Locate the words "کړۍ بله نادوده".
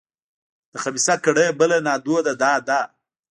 1.25-2.33